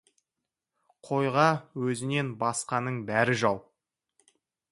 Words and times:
Қойға 1.09 1.43
өзінен 1.91 2.33
басқаның 2.45 2.99
бәрі 3.11 3.39
жау. 3.45 3.63